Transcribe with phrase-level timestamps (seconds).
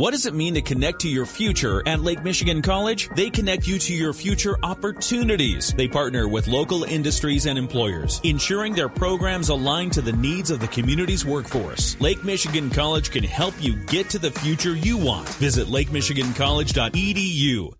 [0.00, 3.10] What does it mean to connect to your future at Lake Michigan College?
[3.16, 5.74] They connect you to your future opportunities.
[5.74, 10.58] They partner with local industries and employers, ensuring their programs align to the needs of
[10.58, 12.00] the community's workforce.
[12.00, 15.28] Lake Michigan College can help you get to the future you want.
[15.34, 17.72] Visit lakemichigancollege.edu.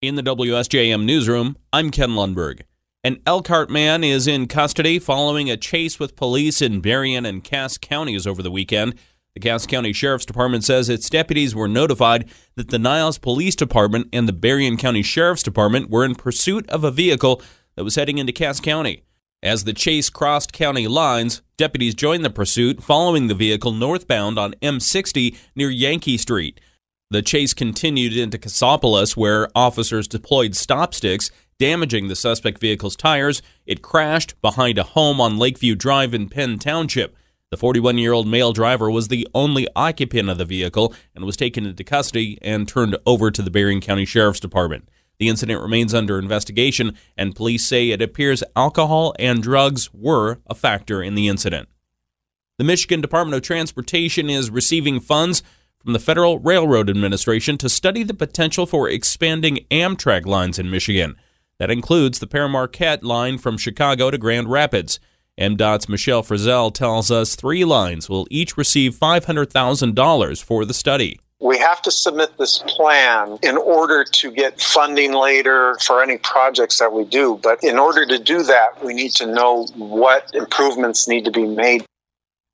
[0.00, 2.60] In the WSJM newsroom, I'm Ken Lundberg.
[3.02, 7.78] An Elkhart man is in custody following a chase with police in Berrien and Cass
[7.78, 8.94] counties over the weekend.
[9.38, 14.08] The Cass County Sheriff's Department says its deputies were notified that the Niles Police Department
[14.12, 17.40] and the Berrien County Sheriff's Department were in pursuit of a vehicle
[17.76, 19.04] that was heading into Cass County.
[19.40, 24.54] As the chase crossed county lines, deputies joined the pursuit following the vehicle northbound on
[24.54, 26.60] M60 near Yankee Street.
[27.08, 31.30] The chase continued into Cassopolis, where officers deployed stop sticks,
[31.60, 33.40] damaging the suspect vehicle's tires.
[33.66, 37.14] It crashed behind a home on Lakeview Drive in Penn Township.
[37.50, 41.36] The 41 year old male driver was the only occupant of the vehicle and was
[41.36, 44.88] taken into custody and turned over to the Berrien County Sheriff's Department.
[45.18, 50.54] The incident remains under investigation, and police say it appears alcohol and drugs were a
[50.54, 51.68] factor in the incident.
[52.58, 55.42] The Michigan Department of Transportation is receiving funds
[55.78, 61.16] from the Federal Railroad Administration to study the potential for expanding Amtrak lines in Michigan.
[61.58, 65.00] That includes the Pere Marquette line from Chicago to Grand Rapids.
[65.38, 71.20] MDOT's Michelle Frizzell tells us three lines will each receive $500,000 for the study.
[71.40, 76.80] We have to submit this plan in order to get funding later for any projects
[76.80, 77.38] that we do.
[77.40, 81.46] But in order to do that, we need to know what improvements need to be
[81.46, 81.84] made.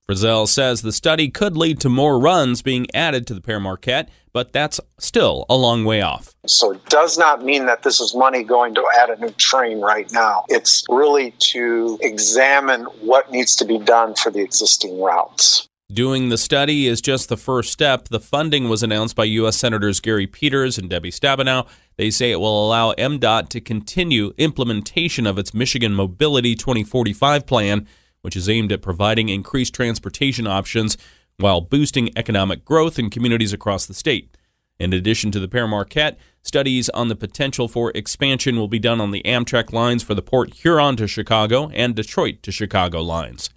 [0.08, 4.11] Frizzell says the study could lead to more runs being added to the Pere Marquette,
[4.34, 6.34] but that's still a long way off.
[6.46, 9.80] So it does not mean that this is money going to add a new train
[9.80, 10.44] right now.
[10.48, 15.70] It's really to examine what needs to be done for the existing routes.
[15.91, 18.08] Doing the study is just the first step.
[18.08, 19.56] The funding was announced by U.S.
[19.56, 21.66] Senators Gary Peters and Debbie Stabenow.
[21.96, 27.86] They say it will allow MDOT to continue implementation of its Michigan Mobility 2045 plan
[28.24, 30.96] which is aimed at providing increased transportation options
[31.36, 34.35] while boosting economic growth in communities across the state.
[34.80, 38.98] In addition to the Pere Marquette, studies on the potential for expansion will be done
[38.98, 43.51] on the Amtrak lines for the Port Huron to Chicago and Detroit to Chicago lines.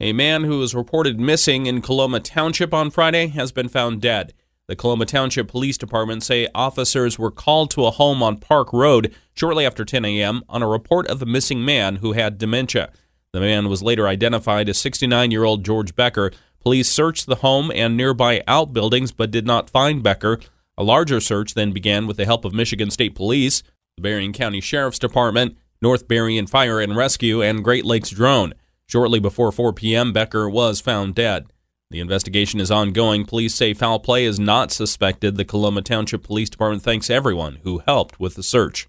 [0.00, 4.32] A man who was reported missing in Coloma Township on Friday has been found dead.
[4.68, 9.12] The Coloma Township Police Department say officers were called to a home on Park Road
[9.34, 10.44] shortly after 10 a.m.
[10.48, 12.92] on a report of a missing man who had dementia.
[13.38, 16.32] The man was later identified as 69 year old George Becker.
[16.58, 20.40] Police searched the home and nearby outbuildings but did not find Becker.
[20.76, 23.62] A larger search then began with the help of Michigan State Police,
[23.96, 28.54] the Berrien County Sheriff's Department, North Berrien Fire and Rescue, and Great Lakes Drone.
[28.88, 31.46] Shortly before 4 p.m., Becker was found dead.
[31.92, 33.24] The investigation is ongoing.
[33.24, 35.36] Police say foul play is not suspected.
[35.36, 38.87] The Coloma Township Police Department thanks everyone who helped with the search.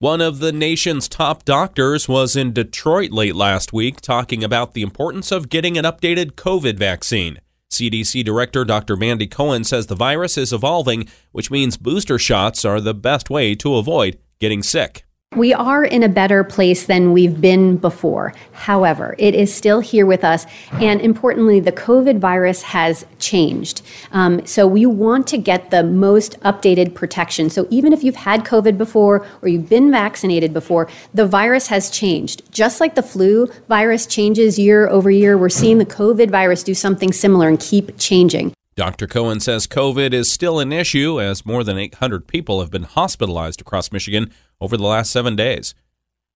[0.00, 4.82] One of the nation's top doctors was in Detroit late last week talking about the
[4.82, 7.40] importance of getting an updated COVID vaccine.
[7.72, 8.94] CDC Director Dr.
[8.94, 13.56] Mandy Cohen says the virus is evolving, which means booster shots are the best way
[13.56, 15.04] to avoid getting sick.
[15.36, 18.34] We are in a better place than we've been before.
[18.52, 20.46] However, it is still here with us.
[20.72, 23.82] And importantly, the COVID virus has changed.
[24.10, 27.50] Um, so we want to get the most updated protection.
[27.50, 31.88] So even if you've had COVID before or you've been vaccinated before, the virus has
[31.88, 32.50] changed.
[32.50, 36.74] Just like the flu virus changes year over year, we're seeing the COVID virus do
[36.74, 38.54] something similar and keep changing.
[38.78, 39.08] Dr.
[39.08, 43.60] Cohen says COVID is still an issue as more than 800 people have been hospitalized
[43.60, 44.30] across Michigan
[44.60, 45.74] over the last seven days.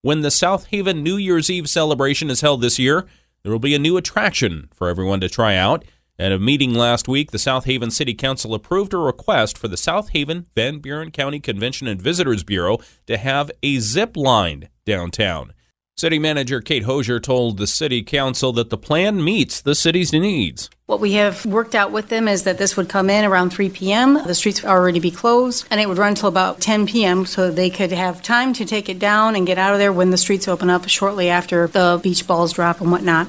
[0.00, 3.06] When the South Haven New Year's Eve celebration is held this year,
[3.44, 5.84] there will be a new attraction for everyone to try out.
[6.18, 9.76] At a meeting last week, the South Haven City Council approved a request for the
[9.76, 15.52] South Haven Van Buren County Convention and Visitors Bureau to have a zip line downtown.
[15.96, 20.68] City Manager Kate Hosier told the City Council that the plan meets the city's needs.
[20.86, 23.68] What we have worked out with them is that this would come in around 3
[23.70, 24.14] p.m.
[24.14, 27.24] The streets would already be closed, and it would run until about 10 p.m.
[27.24, 30.10] so they could have time to take it down and get out of there when
[30.10, 33.28] the streets open up shortly after the beach balls drop and whatnot.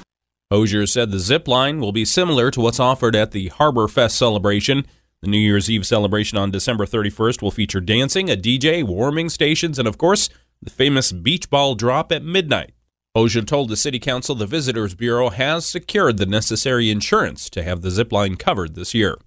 [0.49, 4.17] Hosier said the zip line will be similar to what's offered at the Harbor Fest
[4.17, 4.85] celebration.
[5.21, 9.77] The New Year's Eve celebration on December 31st will feature dancing, a DJ, warming stations,
[9.77, 10.29] and of course,
[10.63, 12.71] the famous beach ball drop at midnight.
[13.15, 17.81] Hosier told the City Council the Visitors Bureau has secured the necessary insurance to have
[17.81, 19.17] the zip line covered this year.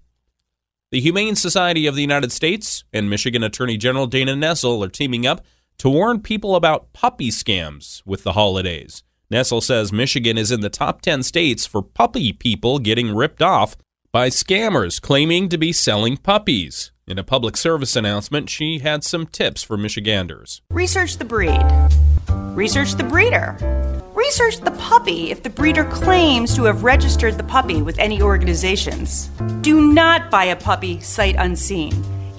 [0.91, 5.27] The Humane Society of the United States and Michigan Attorney General Dana Nessel are teaming
[5.27, 5.45] up
[5.79, 9.03] to warn people about puppy scams with the holidays.
[9.31, 13.77] Nessel says Michigan is in the top 10 states for puppy people getting ripped off.
[14.13, 16.93] By scammers claiming to be selling puppies.
[17.07, 20.63] In a public service announcement, she had some tips for Michiganders.
[20.71, 21.65] Research the breed.
[22.57, 23.57] Research the breeder.
[24.15, 29.29] Research the puppy if the breeder claims to have registered the puppy with any organizations.
[29.61, 31.93] Do not buy a puppy sight unseen.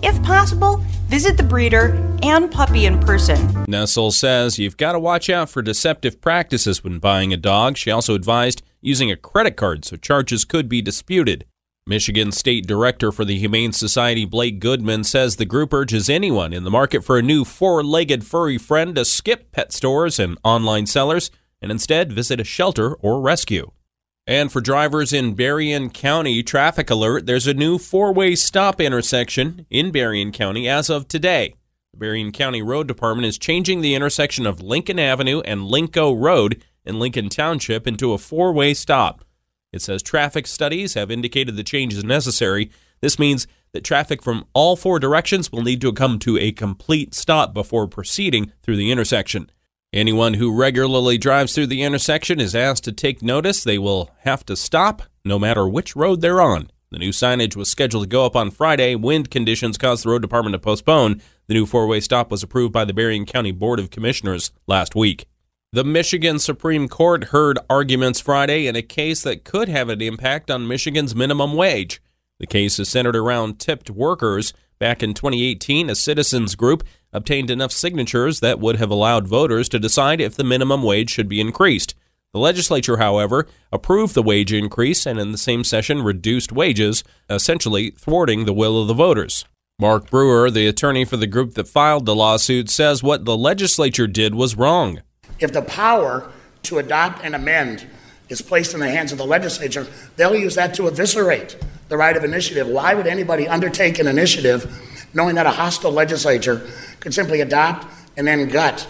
[0.04, 0.78] If possible,
[1.08, 3.38] visit the breeder and puppy in person.
[3.68, 7.78] Nessel says you've got to watch out for deceptive practices when buying a dog.
[7.78, 11.46] She also advised using a credit card so charges could be disputed.
[11.88, 16.66] Michigan State Director for the Humane Society, Blake Goodman, says the group urges anyone in
[16.66, 20.86] the market for a new four legged furry friend to skip pet stores and online
[20.86, 21.32] sellers
[21.62, 23.72] and instead visit a shelter or rescue.
[24.28, 29.66] And for drivers in Berrien County, traffic alert there's a new four way stop intersection
[29.70, 31.56] in Berrien County as of today.
[31.94, 36.62] The Berrien County Road Department is changing the intersection of Lincoln Avenue and Linco Road
[36.84, 39.24] in Lincoln Township into a four way stop.
[39.78, 42.72] It says traffic studies have indicated the change is necessary.
[43.00, 47.14] This means that traffic from all four directions will need to come to a complete
[47.14, 49.52] stop before proceeding through the intersection.
[49.94, 53.64] Anyone who regularly drives through the intersection is asked to take notice.
[53.64, 56.72] They will have to stop no matter which road they're on.
[56.90, 58.96] The new signage was scheduled to go up on Friday.
[58.96, 61.22] Wind conditions caused the road department to postpone.
[61.46, 64.96] The new four way stop was approved by the Berrien County Board of Commissioners last
[64.96, 65.28] week.
[65.74, 70.50] The Michigan Supreme Court heard arguments Friday in a case that could have an impact
[70.50, 72.02] on Michigan's minimum wage.
[72.40, 74.54] The case is centered around tipped workers.
[74.80, 79.78] Back in 2018, a citizens group obtained enough signatures that would have allowed voters to
[79.78, 81.96] decide if the minimum wage should be increased.
[82.32, 87.92] The legislature, however, approved the wage increase and in the same session reduced wages, essentially
[87.92, 89.44] thwarting the will of the voters.
[89.80, 94.08] Mark Brewer, the attorney for the group that filed the lawsuit, says what the legislature
[94.08, 95.02] did was wrong.
[95.40, 96.32] If the power
[96.64, 97.88] to adopt and amend
[98.30, 101.58] is placed in the hands of the legislature, they'll use that to eviscerate
[101.90, 102.68] the right of initiative.
[102.68, 106.68] Why would anybody undertake an initiative knowing that a hostile legislature
[107.00, 107.88] could simply adopt
[108.18, 108.88] and then gut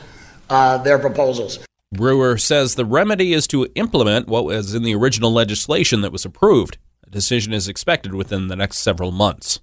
[0.50, 1.60] uh, their proposals?
[1.94, 6.26] Brewer says the remedy is to implement what was in the original legislation that was
[6.26, 6.78] approved.
[7.06, 9.60] A decision is expected within the next several months.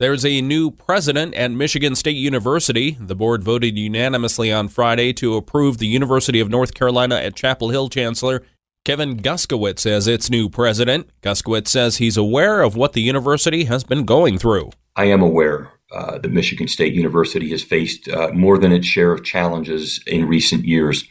[0.00, 2.96] There's a new president at Michigan State University.
[3.00, 7.70] The board voted unanimously on Friday to approve the University of North Carolina at Chapel
[7.70, 8.44] Hill Chancellor
[8.84, 11.10] Kevin Guskiewicz as its new president.
[11.20, 14.70] Guskiewicz says he's aware of what the university has been going through.
[14.94, 19.10] I am aware uh, that Michigan State University has faced uh, more than its share
[19.10, 21.02] of challenges in recent years.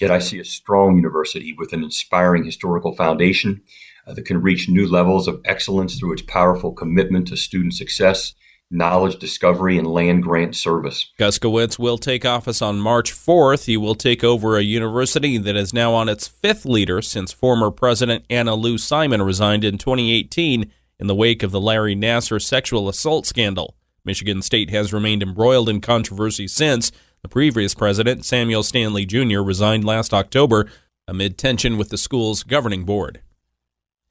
[0.00, 3.60] Yet I see a strong university with an inspiring historical foundation
[4.06, 8.34] Uh, that can reach new levels of excellence through its powerful commitment to student success,
[8.68, 11.10] knowledge discovery, and land grant service.
[11.20, 13.66] Guskiewicz will take office on March 4th.
[13.66, 17.70] He will take over a university that is now on its fifth leader since former
[17.70, 22.88] President Anna Lou Simon resigned in 2018 in the wake of the Larry Nassar sexual
[22.88, 23.76] assault scandal.
[24.04, 26.90] Michigan State has remained embroiled in controversy since.
[27.22, 30.68] The previous president, Samuel Stanley Jr., resigned last October
[31.06, 33.20] amid tension with the school's governing board.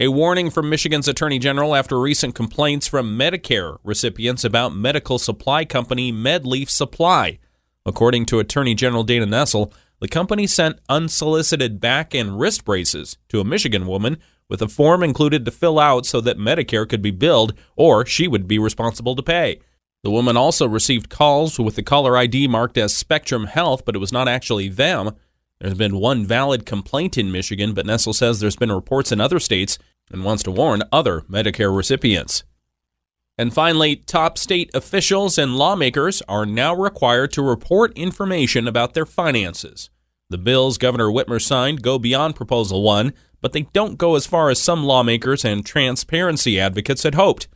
[0.01, 5.63] A warning from Michigan's Attorney General after recent complaints from Medicare recipients about medical supply
[5.63, 7.37] company MedLeaf Supply.
[7.85, 13.41] According to Attorney General Dana Nessel, the company sent unsolicited back and wrist braces to
[13.41, 14.17] a Michigan woman
[14.49, 18.27] with a form included to fill out so that Medicare could be billed or she
[18.27, 19.59] would be responsible to pay.
[20.03, 23.99] The woman also received calls with the caller ID marked as Spectrum Health, but it
[23.99, 25.11] was not actually them.
[25.61, 29.39] There's been one valid complaint in Michigan, but Nessel says there's been reports in other
[29.39, 29.77] states
[30.09, 32.43] and wants to warn other Medicare recipients.
[33.37, 39.05] And finally, top state officials and lawmakers are now required to report information about their
[39.05, 39.91] finances.
[40.31, 44.49] The bills Governor Whitmer signed go beyond Proposal 1, but they don't go as far
[44.49, 47.47] as some lawmakers and transparency advocates had hoped.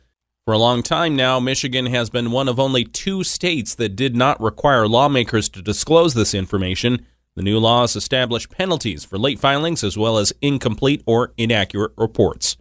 [0.44, 4.14] For a long time now, Michigan has been one of only two states that did
[4.14, 7.04] not require lawmakers to disclose this information,
[7.36, 12.56] the new laws establish penalties for late filings as well as incomplete or inaccurate reports.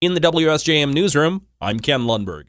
[0.00, 2.48] In the WSJM newsroom, I'm Ken Lundberg.